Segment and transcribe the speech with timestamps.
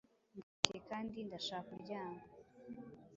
[0.03, 2.21] Ndarushye, kandi ndashaka kuryama.